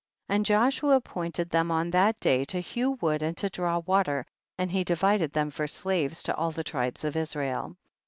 54. 0.29 0.35
And 0.35 0.45
Joshua 0.47 0.95
appointed 0.95 1.51
them 1.51 1.69
on 1.69 1.91
that 1.91 2.19
day 2.19 2.43
to 2.45 2.59
hew 2.59 2.97
wood 3.01 3.21
and 3.21 3.37
to 3.37 3.49
draw 3.51 3.77
water, 3.85 4.25
and 4.57 4.71
he 4.71 4.83
divided 4.83 5.31
them 5.31 5.51
for 5.51 5.67
slaves 5.67 6.23
to 6.23 6.35
all 6.35 6.49
the 6.49 6.63
tribes 6.63 7.03
of 7.03 7.15
Israel. 7.15 7.77